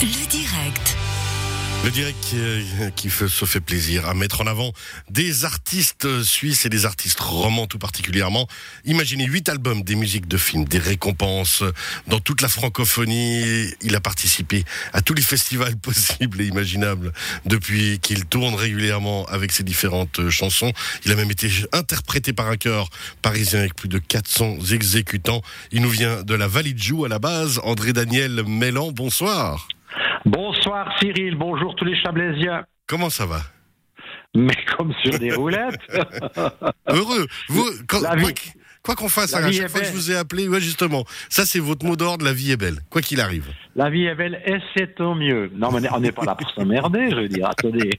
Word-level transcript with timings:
Le 0.00 0.28
direct. 0.28 0.96
Le 1.84 1.90
direct 1.90 2.18
qui, 2.20 2.36
euh, 3.08 3.28
se 3.28 3.44
fait 3.44 3.60
plaisir 3.60 4.06
à 4.06 4.14
mettre 4.14 4.42
en 4.42 4.46
avant 4.46 4.72
des 5.10 5.44
artistes 5.44 6.22
suisses 6.22 6.64
et 6.64 6.68
des 6.68 6.86
artistes 6.86 7.18
romans 7.18 7.66
tout 7.66 7.80
particulièrement. 7.80 8.46
Imaginez 8.84 9.24
huit 9.24 9.48
albums, 9.48 9.82
des 9.82 9.96
musiques 9.96 10.28
de 10.28 10.36
films, 10.36 10.66
des 10.66 10.78
récompenses 10.78 11.64
dans 12.06 12.20
toute 12.20 12.42
la 12.42 12.48
francophonie. 12.48 13.74
Il 13.82 13.96
a 13.96 14.00
participé 14.00 14.64
à 14.92 15.02
tous 15.02 15.14
les 15.14 15.22
festivals 15.22 15.76
possibles 15.82 16.40
et 16.42 16.46
imaginables 16.46 17.12
depuis 17.44 17.98
qu'il 17.98 18.24
tourne 18.24 18.54
régulièrement 18.54 19.26
avec 19.26 19.50
ses 19.50 19.64
différentes 19.64 20.30
chansons. 20.30 20.72
Il 21.06 21.10
a 21.10 21.16
même 21.16 21.32
été 21.32 21.50
interprété 21.72 22.32
par 22.32 22.46
un 22.46 22.56
chœur 22.56 22.88
parisien 23.20 23.58
avec 23.58 23.74
plus 23.74 23.88
de 23.88 23.98
400 23.98 24.58
exécutants. 24.70 25.42
Il 25.72 25.82
nous 25.82 25.90
vient 25.90 26.22
de 26.22 26.34
la 26.36 26.46
Vallée 26.46 26.76
à 27.04 27.08
la 27.08 27.18
base. 27.18 27.60
André 27.64 27.92
Daniel 27.92 28.44
Mélan, 28.46 28.92
bonsoir. 28.92 29.66
Bonsoir 30.32 30.94
Cyril, 31.00 31.36
bonjour 31.36 31.74
tous 31.74 31.86
les 31.86 31.96
Chablaisiens. 32.02 32.64
Comment 32.86 33.08
ça 33.08 33.24
va? 33.24 33.40
Mais 34.36 34.54
comme 34.76 34.92
sur 35.02 35.18
des 35.18 35.32
roulettes. 35.32 35.80
Heureux. 36.86 37.26
Vous, 37.48 37.64
quand- 37.86 38.02
La 38.02 38.14
vie- 38.14 38.24
quoi 38.24 38.32
qu'- 38.32 38.52
quoi 38.82 38.94
qu'on 38.94 39.08
fasse, 39.08 39.32
la 39.32 39.38
à 39.38 39.48
vie 39.48 39.56
chaque 39.56 39.70
fois 39.70 39.80
que 39.80 39.86
je 39.86 39.90
belle. 39.92 39.98
vous 40.00 40.10
ai 40.12 40.16
appelé, 40.16 40.46
ouais, 40.46 40.60
justement, 40.60 41.04
ça 41.30 41.46
c'est 41.46 41.60
votre 41.60 41.86
mot 41.86 41.96
d'ordre, 41.96 42.26
la 42.26 42.34
vie 42.34 42.52
est 42.52 42.58
belle, 42.58 42.80
quoi 42.90 43.00
qu'il 43.00 43.22
arrive. 43.22 43.46
La 43.74 43.88
vie 43.88 44.04
est 44.04 44.14
belle 44.14 44.42
et 44.44 44.56
c'est 44.76 44.96
tant 44.96 45.14
mieux. 45.14 45.50
Non, 45.54 45.72
mais 45.72 45.88
on 45.94 46.00
n'est 46.00 46.12
pas 46.12 46.26
là 46.26 46.34
pour 46.34 46.50
s'emmerder, 46.50 47.08
je 47.10 47.16
veux 47.16 47.28
dire. 47.28 47.48
Attendez. 47.48 47.90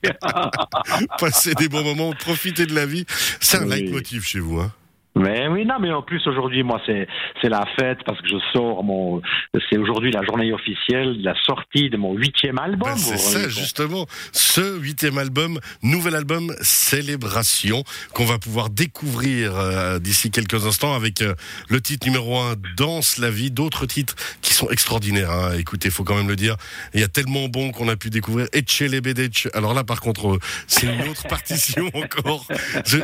Passer 1.20 1.56
des 1.56 1.68
bons 1.68 1.84
moments, 1.84 2.12
profiter 2.14 2.68
de 2.68 2.76
la 2.76 2.86
vie, 2.86 3.06
c'est 3.40 3.58
un 3.58 3.68
Oui. 3.68 3.82
leitmotiv 3.86 4.24
chez 4.24 4.40
vous. 4.40 4.60
Hein. 4.60 4.72
Mais 5.16 5.48
oui, 5.48 5.66
non, 5.66 5.76
mais 5.82 5.92
en 5.92 6.02
plus 6.04 6.26
aujourd'hui, 6.28 6.64
moi, 6.64 6.80
c'est 6.86 7.08
c'est 7.42 7.50
la 7.50 7.66
fête 7.80 7.98
parce 8.06 8.22
que 8.22 8.28
je 8.28 8.38
sors 8.54 8.84
mon. 8.84 9.22
C'est 9.70 9.78
aujourd'hui 9.78 10.12
la 10.12 10.24
journée 10.24 10.54
officielle 10.54 11.18
de 11.20 11.26
la 11.26 11.34
sortie 11.46 11.90
de 11.90 11.98
mon 11.98 12.14
huitième 12.14 12.60
album. 12.60 12.90
Ben, 12.92 12.98
c'est 12.98 13.18
ça, 13.18 13.50
justement, 13.50 14.06
ce 14.32 14.80
huitième 14.80 15.18
album, 15.18 15.60
nouvel 15.82 16.16
album, 16.16 16.54
Célébration, 16.62 17.84
qu'on 18.14 18.26
va 18.26 18.38
pouvoir 18.38 18.70
découvrir 18.70 19.56
euh, 19.58 20.00
d'ici 20.00 20.32
quelques 20.32 20.66
instants 20.66 20.94
avec 20.94 21.22
euh, 21.22 21.34
le 21.70 21.82
titre 21.82 22.06
numéro 22.08 22.38
un, 22.38 22.54
Danse 22.78 23.18
la 23.18 23.30
vie, 23.32 23.52
d'autres 23.52 23.86
titres 23.88 24.16
qui 24.42 24.54
sont 24.54 24.70
extraordinaires. 24.70 25.32
Hein. 25.32 25.54
Écoutez, 25.58 25.90
faut 25.90 26.04
quand 26.04 26.16
même 26.16 26.28
le 26.28 26.36
dire, 26.36 26.56
il 26.94 27.00
y 27.02 27.04
a 27.04 27.08
tellement 27.08 27.48
bon 27.48 27.72
qu'on 27.72 27.88
a 27.90 27.96
pu 27.96 28.10
découvrir 28.10 28.48
Etchele 28.54 29.02
Bedech. 29.02 29.48
Alors 29.54 29.74
là, 29.74 29.84
par 29.84 30.02
contre, 30.02 30.28
euh, 30.36 30.40
c'est 30.68 30.86
une 30.88 31.08
autre 31.10 31.28
partition 31.30 31.90
encore. 31.94 32.46
Je- 32.86 33.00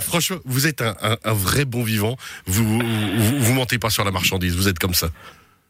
franchement, 0.00 0.38
vous 0.44 0.66
êtes 0.66 0.80
un, 0.82 0.94
un- 1.02 1.16
un 1.24 1.32
vrai 1.40 1.64
bon 1.64 1.82
vivant. 1.82 2.16
Vous, 2.46 2.64
vous, 3.40 3.54
mentez 3.54 3.78
pas 3.78 3.90
sur 3.90 4.04
la 4.04 4.10
marchandise. 4.10 4.54
Vous 4.54 4.68
êtes 4.68 4.78
comme 4.78 4.94
ça. 4.94 5.08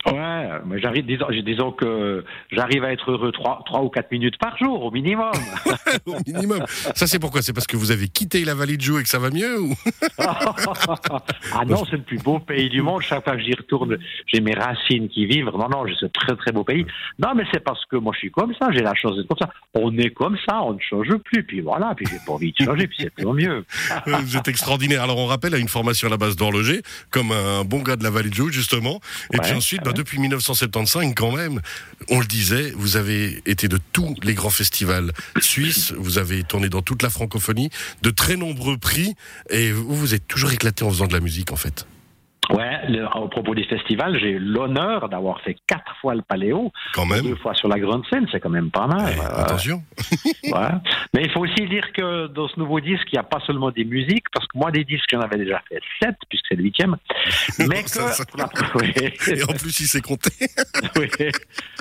Ouais, 0.06 0.48
mais 0.66 0.80
j'arrive, 0.80 1.04
disons, 1.04 1.26
disons 1.44 1.72
que 1.72 2.24
j'arrive 2.50 2.84
à 2.84 2.92
être 2.92 3.10
heureux 3.10 3.32
trois, 3.32 3.62
trois 3.66 3.82
ou 3.82 3.90
quatre 3.90 4.10
minutes 4.10 4.38
par 4.38 4.56
jour 4.56 4.82
au 4.84 4.90
minimum. 4.90 5.30
Au 6.06 6.16
minimum. 6.26 6.64
Ça, 6.94 7.06
c'est 7.06 7.18
pourquoi? 7.18 7.42
C'est 7.42 7.52
parce 7.52 7.66
que 7.66 7.76
vous 7.76 7.90
avez 7.90 8.08
quitté 8.08 8.44
la 8.44 8.54
vallée 8.54 8.76
de 8.76 8.82
Joux 8.82 8.98
et 8.98 9.02
que 9.02 9.08
ça 9.08 9.18
va 9.18 9.30
mieux 9.30 9.60
ou? 9.60 9.74
Ah 11.52 11.64
non, 11.66 11.84
c'est 11.84 11.96
le 11.96 12.02
plus 12.02 12.18
beau 12.22 12.38
pays 12.38 12.68
du 12.68 12.82
monde. 12.82 13.02
Chaque 13.02 13.24
fois 13.24 13.36
que 13.36 13.42
j'y 13.42 13.54
retourne, 13.54 13.98
j'ai 14.26 14.40
mes 14.40 14.54
racines 14.54 15.08
qui 15.08 15.26
vivent. 15.26 15.46
Non, 15.46 15.68
non, 15.68 15.86
j'ai 15.86 15.94
ce 15.96 16.06
très 16.06 16.34
très 16.36 16.52
beau 16.52 16.64
pays. 16.64 16.86
Non, 17.18 17.34
mais 17.34 17.44
c'est 17.52 17.60
parce 17.62 17.84
que 17.86 17.96
moi 17.96 18.12
je 18.14 18.20
suis 18.20 18.30
comme 18.30 18.52
ça, 18.60 18.68
j'ai 18.72 18.80
la 18.82 18.94
chance 18.94 19.16
d'être 19.16 19.28
comme 19.28 19.38
ça. 19.38 19.50
On 19.74 19.96
est 19.98 20.10
comme 20.10 20.36
ça, 20.48 20.62
on 20.62 20.74
ne 20.74 20.78
change 20.80 21.08
plus. 21.24 21.42
Puis 21.44 21.60
voilà, 21.60 21.94
puis 21.96 22.06
j'ai 22.10 22.18
pas 22.24 22.32
envie 22.32 22.52
de 22.58 22.64
changer, 22.64 22.86
puis 22.86 22.96
c'est 23.00 23.14
tant 23.22 23.32
mieux. 23.34 23.64
Euh, 24.06 24.16
Vous 24.22 24.36
êtes 24.36 24.48
extraordinaire. 24.48 25.02
Alors 25.02 25.18
on 25.18 25.26
rappelle 25.26 25.54
à 25.54 25.58
une 25.58 25.68
formation 25.68 26.08
à 26.08 26.10
la 26.10 26.16
base 26.16 26.36
d'horloger, 26.36 26.82
comme 27.10 27.32
un 27.32 27.64
bon 27.64 27.80
gars 27.82 27.96
de 27.96 28.04
la 28.04 28.10
vallée 28.10 28.30
de 28.30 28.34
Joux 28.34 28.50
justement. 28.50 29.00
Et 29.32 29.36
Ouais, 29.36 29.42
puis 29.42 29.52
ensuite, 29.52 29.82
bah, 29.91 29.96
depuis 29.96 30.19
1975 30.19 31.14
quand 31.14 31.33
même, 31.33 31.60
on 32.08 32.20
le 32.20 32.27
disait, 32.27 32.72
vous 32.77 32.96
avez 32.96 33.42
été 33.46 33.69
de 33.69 33.78
tous 33.92 34.14
les 34.22 34.34
grands 34.34 34.50
festivals 34.50 35.12
suisses. 35.41 35.92
Vous 35.92 36.19
avez 36.19 36.42
tourné 36.44 36.69
dans 36.69 36.82
toute 36.82 37.02
la 37.02 37.10
francophonie, 37.10 37.70
de 38.02 38.10
très 38.10 38.36
nombreux 38.36 38.78
prix, 38.78 39.14
et 39.50 39.72
vous 39.72 39.94
vous 39.94 40.14
êtes 40.14 40.26
toujours 40.26 40.53
éclaté 40.53 40.84
en 40.84 40.91
faisant 40.91 41.06
de 41.06 41.12
la 41.12 41.20
musique 41.20 41.53
en 41.53 41.56
fait. 41.56 41.87
Ouais, 42.53 42.81
le- 42.88 43.06
au 43.16 43.28
propos 43.28 43.55
des 43.55 43.65
festivals, 43.65 44.19
j'ai 44.19 44.31
eu 44.31 44.38
l'honneur 44.38 45.09
d'avoir 45.09 45.41
fait 45.43 45.56
quatre 45.66 45.94
fois 46.00 46.15
le 46.15 46.22
Paléo, 46.22 46.72
Quand 46.94 47.06
même. 47.06 47.22
deux 47.22 47.37
fois 47.37 47.55
sur 47.55 47.69
la 47.69 47.78
grande 47.78 48.05
scène, 48.11 48.27
c'est 48.33 48.41
quand 48.41 48.49
même 48.50 48.71
pas 48.71 48.87
mal. 48.87 49.12
Eh, 49.16 49.21
Euh, 49.21 49.43
attention. 49.43 49.83
Ouais. 50.44 50.69
Mais 51.15 51.22
il 51.25 51.31
faut 51.31 51.41
aussi 51.41 51.66
dire 51.69 51.93
que 51.93 52.27
dans 52.27 52.49
ce 52.49 52.59
nouveau 52.59 52.81
disque, 52.81 53.06
il 53.12 53.15
n'y 53.15 53.19
a 53.21 53.22
pas 53.22 53.38
seulement 53.47 53.71
des 53.71 53.84
musiques, 53.84 54.25
parce 54.33 54.47
que 54.49 54.59
moi, 54.59 54.71
des 54.72 54.84
disques, 54.84 55.06
j'en 55.12 55.21
avais 55.21 55.37
déjà 55.38 55.62
fait 55.69 55.81
sept, 56.03 56.16
puisque 56.28 56.44
c'est 56.49 56.56
le 56.56 56.65
huitième. 56.65 56.97
Mais 57.61 57.83
que. 57.84 57.88
Ça, 57.91 58.12
ça- 58.12 58.25
Oui. 58.75 58.93
Et 58.97 59.43
en 59.44 59.55
plus, 59.55 59.78
il 59.81 59.87
s'est 59.87 60.00
compté. 60.00 60.31
Oui. 60.97 61.09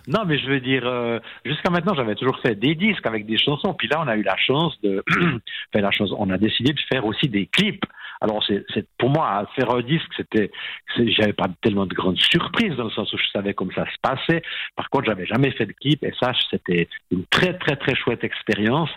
Non, 0.08 0.22
mais 0.26 0.40
je 0.40 0.48
veux 0.48 0.60
dire, 0.60 0.84
euh, 0.86 1.20
jusqu'à 1.46 1.70
maintenant, 1.70 1.94
j'avais 1.94 2.16
toujours 2.16 2.40
fait 2.40 2.56
des 2.56 2.74
disques 2.74 3.06
avec 3.06 3.26
des 3.28 3.38
chansons. 3.38 3.74
Puis 3.76 3.88
là, 3.88 4.02
on 4.04 4.08
a 4.08 4.16
eu 4.16 4.24
la 4.24 4.38
chance 4.38 4.74
de. 4.82 5.04
enfin, 5.12 5.82
la 5.82 5.92
chance, 5.92 6.10
on 6.18 6.30
a 6.32 6.38
décidé 6.38 6.74
de 6.74 6.80
faire 6.92 7.06
aussi 7.06 7.28
des 7.28 7.46
clips. 7.48 7.84
Alors, 8.22 8.44
c'est, 8.46 8.66
pour 8.98 9.10
moi, 9.10 9.50
faire 9.56 9.72
un 9.72 9.82
disque, 9.82 10.10
c'était. 10.18 10.52
j'avais 10.98 11.34
pas 11.34 11.48
tellement 11.62 11.86
de 11.86 11.94
grandes 11.94 12.20
surprises 12.20 12.76
dans 12.76 12.86
le 12.86 12.92
sens 12.92 13.12
où 13.14 13.18
je 13.18 13.28
savais 13.32 13.54
comment 13.54 13.72
ça 13.74 13.86
se 13.86 13.98
passait. 14.02 14.42
Par 14.76 14.90
contre, 14.90 15.06
j'avais 15.06 15.26
jamais 15.26 15.52
fait 15.52 15.66
de 15.66 15.74
clip 15.74 16.04
et 16.04 16.14
ça, 16.20 16.34
c'était 16.52 16.88
une 17.12 17.26
très, 17.26 17.58
très, 17.58 17.76
très 17.76 17.96
chouette 17.96 18.24
expérience. 18.24 18.90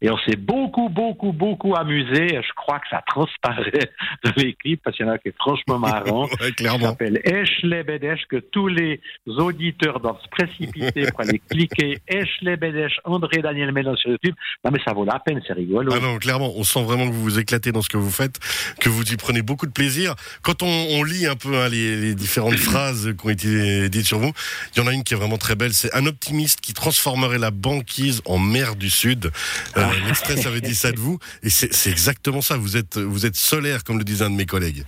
Et 0.00 0.10
on 0.10 0.18
s'est 0.18 0.36
beaucoup, 0.36 0.88
beaucoup, 0.88 1.32
beaucoup 1.32 1.74
amusé. 1.76 2.28
Je 2.28 2.52
crois 2.56 2.78
que 2.80 2.88
ça 2.90 3.02
transparaît 3.06 3.90
dans 4.24 4.32
les 4.36 4.54
clips 4.54 4.80
parce 4.82 4.96
qu'il 4.96 5.06
y 5.06 5.08
en 5.08 5.12
a 5.12 5.18
qui 5.18 5.28
est 5.28 5.36
franchement 5.36 5.78
marrant 5.78 6.24
Ouais, 6.40 6.48
qui 6.48 6.54
clairement. 6.56 6.88
s'appelle 6.90 7.20
Eshle 7.24 7.82
Bedesh, 7.84 8.24
que 8.28 8.36
tous 8.36 8.68
les 8.68 9.00
auditeurs 9.26 10.00
doivent 10.00 10.20
se 10.22 10.28
précipiter 10.28 11.06
pour 11.10 11.20
aller 11.20 11.40
cliquer 11.50 11.98
Bedesh, 12.42 12.98
André 13.04 13.42
Daniel 13.42 13.72
Mélan 13.72 13.96
sur 13.96 14.10
YouTube. 14.10 14.34
Non, 14.64 14.70
mais 14.70 14.80
ça 14.84 14.92
vaut 14.92 15.04
la 15.04 15.18
peine, 15.18 15.40
c'est 15.46 15.52
rigolo. 15.52 15.92
Ah 15.94 16.00
non, 16.00 16.18
clairement, 16.18 16.52
on 16.56 16.64
sent 16.64 16.82
vraiment 16.82 17.06
que 17.06 17.12
vous 17.12 17.22
vous 17.22 17.38
éclatez 17.38 17.72
dans 17.72 17.82
ce 17.82 17.88
que 17.88 17.96
vous 17.96 18.10
faites, 18.10 18.38
que 18.78 18.88
vous 18.88 19.02
y 19.02 19.16
prenez 19.16 19.42
beaucoup 19.42 19.66
de 19.66 19.72
plaisir. 19.72 20.14
Quand 20.42 20.62
on, 20.62 20.66
on 20.66 21.02
lit 21.02 21.26
un 21.26 21.36
peu 21.36 21.56
hein, 21.56 21.68
les, 21.68 21.96
les 21.96 22.14
différentes 22.14 22.56
phrases 22.70 23.14
qui 23.18 23.26
ont 23.26 23.30
été 23.30 23.88
dites 23.88 24.06
sur 24.06 24.18
vous, 24.18 24.32
il 24.74 24.80
y 24.80 24.82
en 24.82 24.86
a 24.86 24.92
une 24.92 25.04
qui 25.04 25.14
est 25.14 25.16
vraiment 25.16 25.38
très 25.38 25.54
belle. 25.54 25.74
C'est 25.74 25.94
un 25.94 26.06
optimiste 26.06 26.60
qui 26.60 26.74
transformerait 26.74 27.38
la 27.38 27.50
banquise 27.50 28.22
en 28.24 28.38
mer 28.38 28.76
du 28.76 28.90
Sud. 28.90 29.30
Euh, 29.76 29.90
L'Express 30.06 30.46
avait 30.46 30.60
dit 30.60 30.74
ça 30.74 30.92
de 30.92 30.98
vous, 30.98 31.18
et 31.42 31.50
c'est 31.50 31.72
c'est 31.72 31.90
exactement 31.90 32.42
ça. 32.42 32.56
Vous 32.56 32.76
êtes, 32.76 32.98
vous 32.98 33.26
êtes 33.26 33.36
solaire, 33.36 33.84
comme 33.84 33.98
le 33.98 34.04
disait 34.04 34.24
un 34.24 34.30
de 34.30 34.36
mes 34.36 34.46
collègues. 34.46 34.84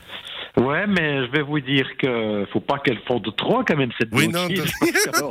Ouais, 0.57 0.87
mais 0.87 1.27
je 1.27 1.31
vais 1.31 1.41
vous 1.41 1.61
dire 1.61 1.87
que 1.99 2.47
faut 2.53 2.61
pas 2.61 2.79
qu'elle 2.79 3.01
fonde 3.07 3.35
trop 3.37 3.65
quand 3.65 3.77
même 3.77 3.91
cette 3.99 4.11
Oui, 4.13 4.29
non, 4.29 4.49
non. 4.49 5.31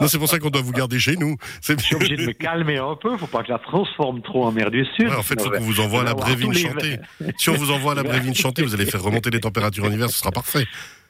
Non, 0.00 0.08
c'est 0.08 0.18
pour 0.18 0.28
ça 0.28 0.38
qu'on 0.38 0.48
doit 0.48 0.62
vous 0.62 0.72
garder 0.72 0.98
chez 0.98 1.16
nous. 1.16 1.36
Je 1.60 1.76
suis 1.76 1.96
obligé 1.96 2.16
de 2.16 2.26
me 2.26 2.32
calmer 2.32 2.78
un 2.78 2.96
peu, 2.96 3.16
faut 3.18 3.26
pas 3.26 3.40
que 3.40 3.48
je 3.48 3.52
la 3.52 3.58
transforme 3.58 4.22
trop 4.22 4.46
en 4.46 4.52
mer 4.52 4.70
du 4.70 4.86
Sud. 4.96 5.08
Ouais, 5.08 5.16
en 5.16 5.22
fait, 5.22 5.38
faut 5.38 5.46
sinon, 5.46 5.58
qu'on 5.58 5.64
vous 5.64 5.80
envoie 5.80 6.00
à 6.00 6.04
la 6.04 6.14
Brévine 6.14 6.52
les 6.52 6.60
chanter. 6.60 6.98
Si 7.38 7.50
on 7.50 7.54
vous 7.54 7.70
envoie 7.70 7.92
à 7.92 7.94
la 7.94 8.02
Brévine 8.02 8.34
chanter, 8.34 8.62
vous 8.62 8.74
allez 8.74 8.86
faire 8.86 9.02
remonter 9.02 9.30
les 9.30 9.40
températures 9.40 9.84
en 9.84 9.90
hiver, 9.90 10.08
ce 10.08 10.18
sera 10.18 10.30
parfait. 10.30 10.66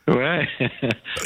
Ouais. 0.09 0.49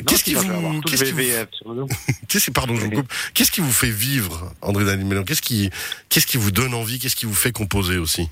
Qu'est-ce 0.07 0.25
qui 0.25 0.35
vous, 0.35 0.49
le 0.49 0.81
qu'est-ce 0.83 1.05
qui 1.05 1.13
vous. 1.13 1.87
Qu'est-ce 2.29 2.51
pardon, 2.55 2.77
je 2.77 2.85
vous 2.85 2.91
coupe. 2.91 3.13
Qu'est-ce 3.35 3.51
qui 3.51 3.61
vous 3.61 3.73
fait 3.73 3.91
vivre, 3.91 4.53
André 4.63 4.85
Daniel 4.85 5.25
Qu'est-ce 5.25 5.43
qui, 5.43 5.71
qu'est-ce 6.09 6.27
qui 6.27 6.39
vous 6.39 6.51
donne 6.51 6.75
envie? 6.75 6.99
Qu'est-ce 6.99 7.17
qui 7.17 7.27
vous 7.27 7.35
fait 7.35 7.53
composer 7.53 7.99
aussi? 7.99 8.31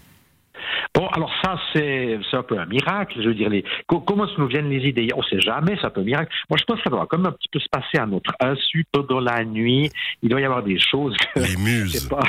Bon, 0.94 1.06
alors 1.09 1.32
ça, 1.44 1.59
c'est 1.72 2.19
c'est 2.31 2.37
un 2.37 2.43
peu 2.43 2.59
un 2.59 2.66
miracle. 2.66 3.21
Je 3.22 3.28
veux 3.28 3.34
dire, 3.34 3.49
les, 3.50 3.65
co- 3.87 4.00
comment 4.00 4.26
se 4.26 4.38
nous 4.41 4.47
viennent 4.47 4.71
les 4.71 4.87
idées? 4.88 5.09
On 5.15 5.22
sait 5.22 5.41
jamais, 5.41 5.76
c'est 5.81 5.87
un 5.87 5.91
peu 5.91 6.00
un 6.00 6.04
miracle. 6.04 6.32
Moi, 6.50 6.56
je 6.59 6.65
pense 6.65 6.78
que 6.78 6.84
ça 6.84 6.91
doit 6.91 7.06
comme 7.06 7.26
un 7.26 7.32
petit 7.32 7.49
peu 7.49 7.59
se 7.60 7.69
passer 7.71 7.99
à 7.99 8.06
notre 8.06 8.32
insu 8.41 8.84
pendant 8.91 9.21
la 9.21 9.44
nuit. 9.44 9.91
Il 10.22 10.28
doit 10.28 10.41
y 10.41 10.44
avoir 10.44 10.62
des 10.62 10.78
choses 10.78 11.16
que 11.34 11.41
Les 11.41 11.47
je 11.47 11.53
sais 11.56 11.59
muses. 11.59 12.09
pas. 12.09 12.21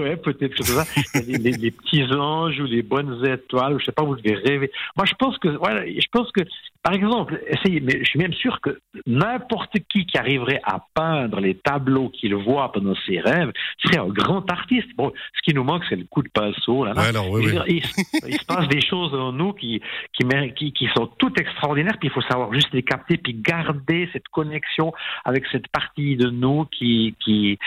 Ouais, 0.00 0.16
peut-être 0.16 0.54
que 0.54 0.62
ça. 0.62 0.84
les, 1.26 1.38
les- 1.38 1.50
les 1.52 1.70
petits 1.70 2.04
anges 2.14 2.60
ou 2.60 2.64
les 2.64 2.82
bonnes 2.82 3.24
étoiles, 3.26 3.76
je 3.80 3.84
sais 3.86 3.92
pas, 3.92 4.04
vous 4.04 4.16
devez 4.16 4.34
rêver. 4.36 4.70
Moi, 4.96 5.04
je 5.08 5.14
pense 5.18 5.36
que, 5.38 5.48
voilà, 5.48 5.84
je 5.86 6.06
pense 6.12 6.30
que, 6.32 6.42
par 6.86 6.94
exemple, 6.94 7.40
essayez, 7.48 7.80
mais 7.80 7.98
je 7.98 8.04
suis 8.04 8.18
même 8.20 8.32
sûr 8.32 8.60
que 8.60 8.78
n'importe 9.06 9.72
qui 9.88 10.06
qui 10.06 10.16
arriverait 10.16 10.60
à 10.62 10.78
peindre 10.94 11.40
les 11.40 11.56
tableaux 11.56 12.10
qu'il 12.10 12.32
voit 12.36 12.70
pendant 12.70 12.94
ses 13.06 13.18
rêves 13.18 13.50
serait 13.84 13.98
un 13.98 14.06
grand 14.06 14.48
artiste. 14.52 14.86
Bon, 14.96 15.10
ce 15.34 15.42
qui 15.42 15.52
nous 15.52 15.64
manque, 15.64 15.82
c'est 15.88 15.96
le 15.96 16.04
coup 16.04 16.22
de 16.22 16.28
pinceau, 16.28 16.84
là. 16.84 16.92
là. 16.94 17.02
Ouais, 17.02 17.08
alors, 17.08 17.28
oui, 17.28 17.42
Je 17.42 17.48
veux 17.48 17.60
oui. 17.62 17.66
dire, 17.66 17.76
il, 17.76 17.84
se- 17.84 18.28
il 18.28 18.38
se 18.40 18.44
passe 18.44 18.68
des 18.68 18.80
choses 18.80 19.12
en 19.14 19.32
nous 19.32 19.52
qui, 19.52 19.82
qui, 20.12 20.24
mé- 20.24 20.54
qui, 20.54 20.72
qui 20.72 20.88
sont 20.96 21.08
toutes 21.18 21.40
extraordinaires, 21.40 21.96
puis 21.98 22.06
il 22.08 22.12
faut 22.12 22.22
savoir 22.22 22.54
juste 22.54 22.72
les 22.72 22.84
capter, 22.84 23.16
puis 23.16 23.34
garder 23.34 24.08
cette 24.12 24.28
connexion 24.28 24.92
avec 25.24 25.42
cette 25.50 25.66
partie 25.66 26.14
de 26.16 26.30
nous 26.30 26.66
qui, 26.66 27.16
qui, 27.18 27.58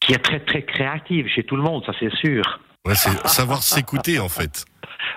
qui 0.00 0.12
est 0.12 0.18
très, 0.22 0.40
très 0.40 0.64
créative 0.66 1.28
chez 1.28 1.44
tout 1.44 1.56
le 1.56 1.62
monde, 1.62 1.82
ça 1.86 1.92
c'est 1.98 2.14
sûr. 2.16 2.60
Ouais, 2.86 2.94
c'est 2.94 3.26
savoir 3.26 3.62
s'écouter, 3.62 4.18
en 4.20 4.28
fait. 4.28 4.64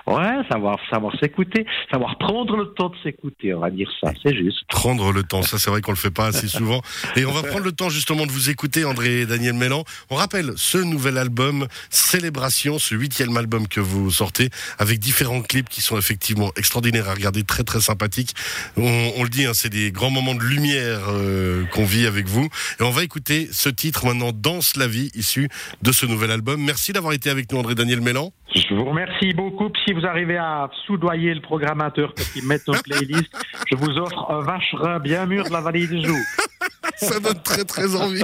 Ouais, 0.06 0.42
savoir, 0.50 0.78
savoir 0.90 1.12
s'écouter, 1.20 1.64
savoir 1.90 2.18
prendre 2.18 2.56
le 2.56 2.66
temps 2.74 2.88
de 2.88 2.96
s'écouter, 3.04 3.54
on 3.54 3.60
va 3.60 3.70
dire 3.70 3.88
ça, 4.00 4.12
c'est 4.22 4.34
juste. 4.34 4.64
Prendre 4.68 5.12
le 5.12 5.22
temps, 5.22 5.42
ça 5.42 5.58
c'est 5.58 5.70
vrai 5.70 5.80
qu'on 5.80 5.92
le 5.92 5.96
fait 5.96 6.10
pas 6.10 6.26
assez 6.26 6.48
souvent. 6.48 6.82
Et 7.14 7.24
on 7.24 7.32
va 7.32 7.42
prendre 7.42 7.64
le 7.64 7.72
temps 7.72 7.88
justement 7.88 8.26
de 8.26 8.32
vous 8.32 8.50
écouter, 8.50 8.84
André 8.84 9.20
et 9.20 9.26
Daniel 9.26 9.54
Mélan. 9.54 9.84
On 10.10 10.16
rappelle 10.16 10.52
ce 10.56 10.78
nouvel 10.78 11.18
album, 11.18 11.66
Célébration, 11.90 12.78
ce 12.78 12.94
huitième 12.96 13.36
album 13.36 13.68
que 13.68 13.80
vous 13.80 14.10
sortez, 14.10 14.50
avec 14.78 14.98
différents 14.98 15.42
clips 15.42 15.68
qui 15.68 15.80
sont 15.80 15.96
effectivement 15.96 16.50
extraordinaires 16.56 17.08
à 17.08 17.14
regarder, 17.14 17.44
très 17.44 17.62
très 17.62 17.80
sympathiques. 17.80 18.34
On, 18.76 19.22
le 19.22 19.28
dit, 19.28 19.44
hein, 19.44 19.52
c'est 19.54 19.70
des 19.70 19.92
grands 19.92 20.10
moments 20.10 20.34
de 20.34 20.42
lumière 20.42 21.02
euh, 21.10 21.64
qu'on 21.66 21.84
vit 21.84 22.06
avec 22.06 22.26
vous. 22.26 22.48
Et 22.80 22.82
on 22.82 22.90
va 22.90 23.04
écouter 23.04 23.48
ce 23.52 23.68
titre 23.68 24.04
maintenant, 24.06 24.32
Danse 24.32 24.76
la 24.76 24.88
vie, 24.88 25.10
issu 25.14 25.48
de 25.82 25.92
ce 25.92 26.06
nouvel 26.06 26.32
album. 26.32 26.60
Merci 26.60 26.92
d'avoir 26.92 27.12
été 27.12 27.30
avec 27.30 27.52
nous, 27.52 27.58
André 27.58 27.74
Daniel 27.74 28.00
Mélan. 28.00 28.32
Je 28.54 28.74
vous 28.74 28.84
remercie 28.84 29.32
beaucoup. 29.32 29.70
Si 29.84 29.92
vous 29.92 30.04
arrivez 30.04 30.36
à 30.36 30.68
soudoyer 30.86 31.34
le 31.34 31.40
programmateur 31.40 32.14
pour 32.14 32.26
qu'il 32.32 32.46
mette 32.46 32.66
nos 32.68 32.74
playlists, 32.74 33.32
je 33.70 33.76
vous 33.76 33.98
offre 33.98 34.30
un 34.30 34.40
vacherin 34.40 34.98
bien 34.98 35.26
mûr 35.26 35.44
de 35.44 35.52
la 35.52 35.60
vallée 35.60 35.86
du 35.86 36.04
Joux. 36.04 36.16
Ça 36.96 37.18
donne 37.18 37.40
très 37.42 37.64
très 37.64 37.94
envie. 37.96 38.22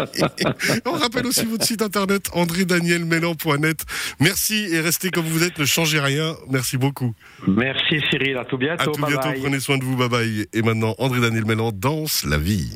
On 0.86 0.92
rappelle 0.92 1.26
aussi 1.26 1.44
votre 1.46 1.64
site 1.64 1.82
internet 1.82 2.28
andrédanielmélan.net. 2.32 3.84
Merci 4.20 4.68
et 4.70 4.80
restez 4.80 5.10
comme 5.10 5.24
vous 5.24 5.42
êtes, 5.42 5.58
ne 5.58 5.64
changez 5.64 6.00
rien. 6.00 6.34
Merci 6.48 6.76
beaucoup. 6.76 7.14
Merci 7.46 8.00
Cyril, 8.10 8.36
à 8.36 8.44
tout 8.44 8.58
bientôt. 8.58 8.82
À 8.82 8.86
tout 8.86 9.06
bientôt, 9.06 9.28
prenez 9.40 9.60
soin 9.60 9.78
de 9.78 9.84
vous, 9.84 9.96
bye 9.96 10.08
bye. 10.08 10.46
Et 10.52 10.62
maintenant, 10.62 10.94
André 10.98 11.20
Daniel 11.20 11.44
Mélan 11.44 11.72
danse 11.72 12.24
la 12.24 12.38
vie. 12.38 12.70